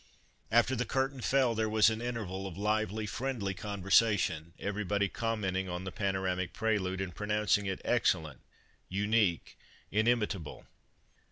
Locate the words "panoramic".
5.91-6.53